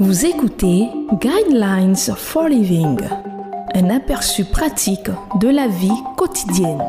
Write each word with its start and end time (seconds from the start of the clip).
Vous 0.00 0.26
écoutez 0.26 0.88
Guidelines 1.20 1.94
for 2.16 2.48
Living, 2.48 2.98
un 3.74 3.90
aperçu 3.90 4.44
pratique 4.44 5.08
de 5.40 5.48
la 5.48 5.68
vie 5.68 6.02
quotidienne. 6.16 6.82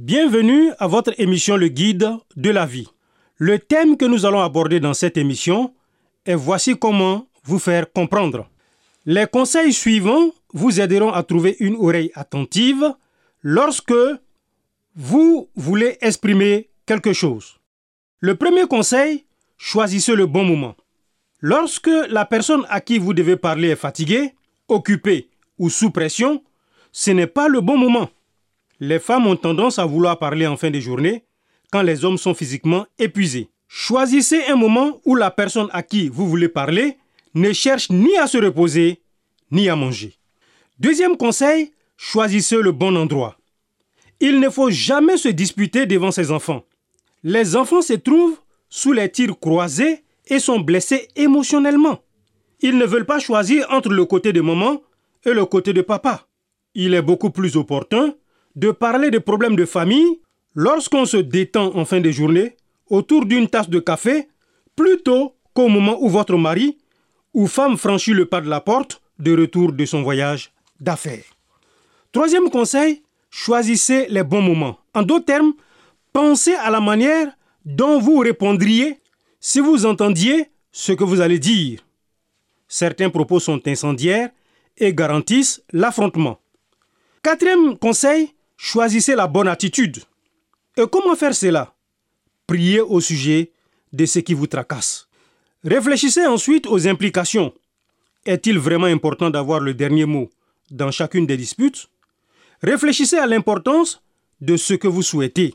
Bienvenue 0.00 0.70
à 0.78 0.86
votre 0.86 1.18
émission 1.18 1.56
Le 1.56 1.68
Guide 1.68 2.10
de 2.36 2.50
la 2.50 2.66
vie. 2.66 2.88
Le 3.38 3.58
thème 3.58 3.96
que 3.96 4.04
nous 4.04 4.26
allons 4.26 4.42
aborder 4.42 4.80
dans 4.80 4.92
cette 4.92 5.16
émission 5.16 5.72
est 6.26 6.34
Voici 6.34 6.78
comment 6.78 7.26
vous 7.44 7.58
faire 7.58 7.90
comprendre. 7.90 8.46
Les 9.06 9.26
conseils 9.26 9.72
suivants 9.72 10.30
vous 10.52 10.78
aideront 10.78 11.10
à 11.10 11.22
trouver 11.22 11.56
une 11.58 11.76
oreille 11.76 12.12
attentive 12.14 12.92
lorsque 13.42 13.94
vous 14.94 15.48
voulez 15.56 15.96
exprimer 16.02 16.68
quelque 16.84 17.14
chose. 17.14 17.59
Le 18.22 18.34
premier 18.34 18.66
conseil, 18.66 19.24
choisissez 19.56 20.14
le 20.14 20.26
bon 20.26 20.44
moment. 20.44 20.76
Lorsque 21.40 21.90
la 22.10 22.26
personne 22.26 22.66
à 22.68 22.82
qui 22.82 22.98
vous 22.98 23.14
devez 23.14 23.36
parler 23.36 23.68
est 23.68 23.76
fatiguée, 23.76 24.34
occupée 24.68 25.30
ou 25.58 25.70
sous 25.70 25.90
pression, 25.90 26.42
ce 26.92 27.12
n'est 27.12 27.26
pas 27.26 27.48
le 27.48 27.62
bon 27.62 27.78
moment. 27.78 28.10
Les 28.78 28.98
femmes 28.98 29.26
ont 29.26 29.36
tendance 29.36 29.78
à 29.78 29.86
vouloir 29.86 30.18
parler 30.18 30.46
en 30.46 30.58
fin 30.58 30.70
de 30.70 30.78
journée 30.80 31.24
quand 31.72 31.80
les 31.80 32.04
hommes 32.04 32.18
sont 32.18 32.34
physiquement 32.34 32.86
épuisés. 32.98 33.48
Choisissez 33.68 34.44
un 34.48 34.56
moment 34.56 35.00
où 35.06 35.14
la 35.14 35.30
personne 35.30 35.68
à 35.72 35.82
qui 35.82 36.10
vous 36.10 36.28
voulez 36.28 36.48
parler 36.50 36.98
ne 37.34 37.54
cherche 37.54 37.88
ni 37.88 38.18
à 38.18 38.26
se 38.26 38.36
reposer 38.36 39.00
ni 39.50 39.70
à 39.70 39.76
manger. 39.76 40.18
Deuxième 40.78 41.16
conseil, 41.16 41.72
choisissez 41.96 42.60
le 42.60 42.72
bon 42.72 42.96
endroit. 42.96 43.38
Il 44.20 44.40
ne 44.40 44.50
faut 44.50 44.68
jamais 44.68 45.16
se 45.16 45.28
disputer 45.28 45.86
devant 45.86 46.10
ses 46.10 46.30
enfants. 46.30 46.64
Les 47.22 47.56
enfants 47.56 47.82
se 47.82 47.94
trouvent 47.94 48.38
sous 48.68 48.92
les 48.92 49.10
tirs 49.10 49.38
croisés 49.38 50.04
et 50.26 50.38
sont 50.38 50.60
blessés 50.60 51.08
émotionnellement. 51.16 52.00
Ils 52.60 52.78
ne 52.78 52.86
veulent 52.86 53.06
pas 53.06 53.18
choisir 53.18 53.66
entre 53.70 53.90
le 53.90 54.04
côté 54.04 54.32
de 54.32 54.40
maman 54.40 54.80
et 55.24 55.32
le 55.32 55.44
côté 55.44 55.72
de 55.72 55.82
papa. 55.82 56.26
Il 56.74 56.94
est 56.94 57.02
beaucoup 57.02 57.30
plus 57.30 57.56
opportun 57.56 58.14
de 58.56 58.70
parler 58.70 59.10
des 59.10 59.20
problèmes 59.20 59.56
de 59.56 59.64
famille 59.64 60.20
lorsqu'on 60.54 61.04
se 61.04 61.16
détend 61.16 61.76
en 61.76 61.84
fin 61.84 62.00
de 62.00 62.10
journée 62.10 62.56
autour 62.88 63.26
d'une 63.26 63.48
tasse 63.48 63.68
de 63.68 63.78
café 63.80 64.28
plutôt 64.76 65.34
qu'au 65.54 65.68
moment 65.68 65.98
où 66.00 66.08
votre 66.08 66.36
mari 66.36 66.78
ou 67.34 67.46
femme 67.46 67.76
franchit 67.76 68.12
le 68.12 68.26
pas 68.26 68.40
de 68.40 68.48
la 68.48 68.60
porte 68.60 69.00
de 69.18 69.36
retour 69.36 69.72
de 69.72 69.84
son 69.84 70.02
voyage 70.02 70.52
d'affaires. 70.80 71.24
Troisième 72.12 72.50
conseil, 72.50 73.02
choisissez 73.30 74.06
les 74.08 74.24
bons 74.24 74.42
moments. 74.42 74.78
En 74.94 75.02
d'autres 75.02 75.26
termes, 75.26 75.52
Pensez 76.12 76.54
à 76.54 76.70
la 76.70 76.80
manière 76.80 77.28
dont 77.64 78.00
vous 78.00 78.18
répondriez 78.18 79.00
si 79.38 79.60
vous 79.60 79.86
entendiez 79.86 80.50
ce 80.72 80.92
que 80.92 81.04
vous 81.04 81.20
allez 81.20 81.38
dire. 81.38 81.86
Certains 82.68 83.10
propos 83.10 83.40
sont 83.40 83.60
incendiaires 83.66 84.30
et 84.76 84.94
garantissent 84.94 85.62
l'affrontement. 85.72 86.40
Quatrième 87.22 87.76
conseil, 87.78 88.34
choisissez 88.56 89.14
la 89.14 89.26
bonne 89.26 89.48
attitude. 89.48 89.98
Et 90.76 90.84
comment 90.90 91.16
faire 91.16 91.34
cela? 91.34 91.74
Priez 92.46 92.80
au 92.80 93.00
sujet 93.00 93.52
de 93.92 94.06
ce 94.06 94.20
qui 94.20 94.34
vous 94.34 94.46
tracasse. 94.46 95.08
Réfléchissez 95.64 96.26
ensuite 96.26 96.66
aux 96.66 96.88
implications. 96.88 97.52
Est-il 98.24 98.58
vraiment 98.58 98.86
important 98.86 99.30
d'avoir 99.30 99.60
le 99.60 99.74
dernier 99.74 100.06
mot 100.06 100.30
dans 100.70 100.90
chacune 100.90 101.26
des 101.26 101.36
disputes? 101.36 101.88
Réfléchissez 102.62 103.16
à 103.16 103.26
l'importance 103.26 104.02
de 104.40 104.56
ce 104.56 104.74
que 104.74 104.88
vous 104.88 105.02
souhaitez 105.02 105.54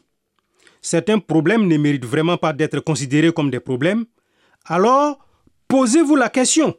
certains 0.86 1.18
problèmes 1.18 1.68
ne 1.68 1.78
méritent 1.78 2.06
vraiment 2.06 2.38
pas 2.38 2.54
d'être 2.54 2.80
considérés 2.80 3.34
comme 3.34 3.50
des 3.50 3.60
problèmes, 3.60 4.06
alors 4.66 5.18
posez-vous 5.68 6.16
la 6.16 6.30
question. 6.30 6.76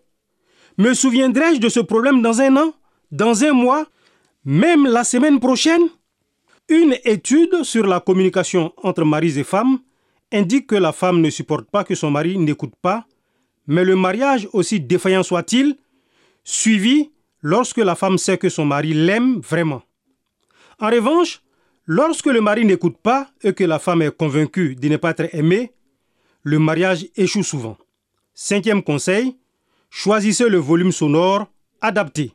Me 0.78 0.94
souviendrai-je 0.94 1.61
de 1.61 1.69
ce 1.69 1.81
problème 1.81 2.22
dans 2.22 2.41
un 2.41 2.56
an, 2.56 2.72
dans 3.11 3.43
un 3.43 3.53
mois, 3.53 3.84
même 4.45 4.87
la 4.87 5.03
semaine 5.03 5.41
prochaine? 5.41 5.89
Une 6.69 6.97
étude 7.05 7.65
sur 7.65 7.84
la 7.87 7.99
communication 7.99 8.72
entre 8.83 9.05
maris 9.05 9.39
et 9.39 9.45
femmes 9.45 9.78
indique 10.33 10.69
que 10.69 10.77
la 10.77 10.93
femme 10.93 11.21
ne 11.21 11.31
supporte 11.31 11.69
pas 11.69 11.83
que 11.83 11.95
son 11.97 12.11
mari 12.11 12.39
n'écoute 12.39 12.75
pas, 12.81 13.06
mais 13.66 13.84
le 13.84 13.97
mariage, 13.97 14.49
aussi 14.53 14.78
défaillant 14.78 15.25
soit-il, 15.25 15.77
suivi 16.45 17.11
lorsque 17.43 17.78
la 17.78 17.97
femme 17.97 18.19
sait 18.19 18.39
que 18.39 18.49
son 18.49 18.66
mari 18.66 18.95
l'aime 18.95 19.41
vraiment. 19.41 19.83
En 20.78 20.91
revanche, 20.91 21.43
Lorsque 21.89 22.27
le 22.27 22.41
mari 22.41 22.65
n'écoute 22.65 22.97
pas 23.01 23.31
et 23.43 23.53
que 23.53 23.63
la 23.63 23.79
femme 23.79 24.03
est 24.03 24.17
convaincue 24.17 24.75
de 24.75 24.89
ne 24.89 24.97
pas 24.97 25.11
être 25.11 25.33
aimée, 25.33 25.73
le 26.43 26.59
mariage 26.59 27.07
échoue 27.15 27.45
souvent. 27.45 27.77
Cinquième 28.35 28.83
conseil, 28.83 29.37
choisissez 29.89 30.49
le 30.49 30.59
volume 30.59 30.91
sonore 30.91 31.47
adapté. 31.81 32.33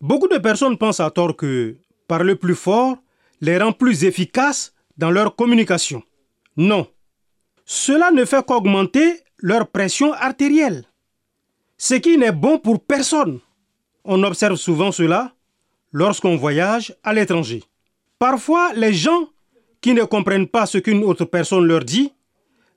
Beaucoup 0.00 0.28
de 0.28 0.38
personnes 0.38 0.78
pensent 0.78 1.00
à 1.00 1.10
tort 1.10 1.36
que 1.36 1.76
parler 2.06 2.36
plus 2.36 2.54
fort 2.54 2.96
les 3.40 3.58
rend 3.58 3.72
plus 3.72 4.04
efficaces 4.04 4.72
dans 4.96 5.10
leur 5.10 5.34
communication. 5.34 6.02
Non. 6.56 6.86
Cela 7.64 8.12
ne 8.12 8.24
fait 8.24 8.46
qu'augmenter 8.46 9.20
leur 9.38 9.68
pression 9.68 10.12
artérielle, 10.12 10.84
ce 11.76 11.94
qui 11.94 12.16
n'est 12.16 12.32
bon 12.32 12.58
pour 12.58 12.80
personne. 12.84 13.40
On 14.04 14.22
observe 14.22 14.56
souvent 14.56 14.92
cela 14.92 15.34
lorsqu'on 15.92 16.36
voyage 16.36 16.94
à 17.02 17.12
l'étranger. 17.12 17.64
Parfois, 18.18 18.72
les 18.74 18.92
gens 18.92 19.28
qui 19.80 19.92
ne 19.92 20.04
comprennent 20.04 20.48
pas 20.48 20.66
ce 20.66 20.78
qu'une 20.78 21.04
autre 21.04 21.24
personne 21.24 21.66
leur 21.66 21.84
dit 21.84 22.12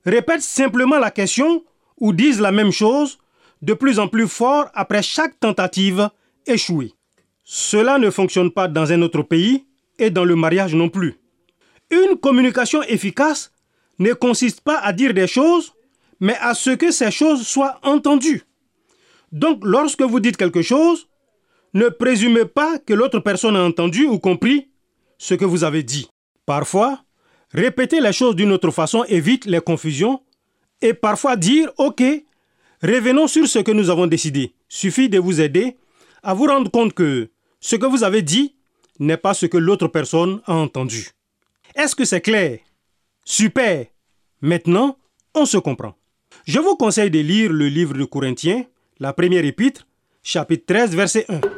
répètent 0.04 0.42
simplement 0.42 0.98
la 0.98 1.10
question 1.10 1.64
ou 1.98 2.12
disent 2.12 2.40
la 2.40 2.52
même 2.52 2.72
chose 2.72 3.18
de 3.62 3.74
plus 3.74 3.98
en 3.98 4.08
plus 4.08 4.28
fort 4.28 4.68
après 4.74 5.02
chaque 5.02 5.38
tentative 5.40 6.10
échouée. 6.46 6.92
Cela 7.44 7.98
ne 7.98 8.10
fonctionne 8.10 8.50
pas 8.50 8.68
dans 8.68 8.92
un 8.92 9.02
autre 9.02 9.22
pays 9.22 9.64
et 9.98 10.10
dans 10.10 10.24
le 10.24 10.36
mariage 10.36 10.74
non 10.74 10.88
plus. 10.88 11.16
Une 11.90 12.16
communication 12.18 12.82
efficace 12.82 13.52
ne 13.98 14.12
consiste 14.12 14.60
pas 14.60 14.78
à 14.78 14.92
dire 14.92 15.14
des 15.14 15.26
choses, 15.26 15.72
mais 16.20 16.36
à 16.40 16.54
ce 16.54 16.70
que 16.70 16.90
ces 16.90 17.10
choses 17.10 17.46
soient 17.46 17.78
entendues. 17.82 18.44
Donc 19.32 19.60
lorsque 19.64 20.02
vous 20.02 20.20
dites 20.20 20.36
quelque 20.36 20.62
chose, 20.62 21.08
ne 21.74 21.88
présumez 21.88 22.44
pas 22.44 22.78
que 22.78 22.94
l'autre 22.94 23.20
personne 23.20 23.56
a 23.56 23.62
entendu 23.62 24.06
ou 24.06 24.18
compris 24.18 24.67
ce 25.18 25.34
que 25.34 25.44
vous 25.44 25.64
avez 25.64 25.82
dit. 25.82 26.08
Parfois, 26.46 27.02
répéter 27.52 28.00
les 28.00 28.12
choses 28.12 28.36
d'une 28.36 28.52
autre 28.52 28.70
façon 28.70 29.04
évite 29.04 29.44
les 29.44 29.60
confusions 29.60 30.22
et 30.80 30.94
parfois 30.94 31.36
dire 31.36 31.70
OK, 31.76 32.02
revenons 32.82 33.26
sur 33.26 33.46
ce 33.46 33.58
que 33.58 33.72
nous 33.72 33.90
avons 33.90 34.06
décidé. 34.06 34.54
Suffit 34.68 35.08
de 35.08 35.18
vous 35.18 35.40
aider 35.40 35.76
à 36.22 36.34
vous 36.34 36.46
rendre 36.46 36.70
compte 36.70 36.94
que 36.94 37.30
ce 37.60 37.76
que 37.76 37.86
vous 37.86 38.04
avez 38.04 38.22
dit 38.22 38.54
n'est 38.98 39.16
pas 39.16 39.34
ce 39.34 39.46
que 39.46 39.58
l'autre 39.58 39.88
personne 39.88 40.40
a 40.46 40.54
entendu. 40.54 41.10
Est-ce 41.74 41.94
que 41.94 42.04
c'est 42.04 42.20
clair? 42.20 42.58
Super 43.24 43.86
Maintenant, 44.40 44.96
on 45.34 45.46
se 45.46 45.58
comprend. 45.58 45.94
Je 46.46 46.60
vous 46.60 46.76
conseille 46.76 47.10
de 47.10 47.18
lire 47.18 47.52
le 47.52 47.66
livre 47.68 47.94
de 47.94 48.04
Corinthiens, 48.04 48.64
la 49.00 49.12
première 49.12 49.44
épître, 49.44 49.86
chapitre 50.22 50.64
13, 50.66 50.94
verset 50.94 51.26
1. 51.28 51.57